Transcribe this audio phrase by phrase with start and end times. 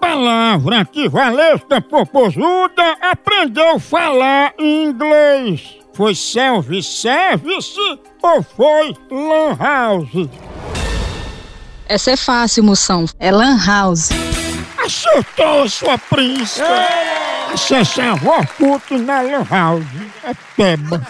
[0.00, 5.76] palavra que Valesca Popozuda aprendeu a falar em inglês?
[5.92, 7.76] Foi self-service
[8.22, 10.28] ou foi lan house?
[11.90, 13.04] Essa é fácil, moção.
[13.18, 14.10] É Lan House.
[14.78, 16.64] Acertou, sua príncipe!
[17.52, 19.84] Acessar o Orkut na lan house.
[20.22, 21.02] É peba.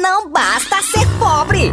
[0.00, 1.72] Não basta ser pobre.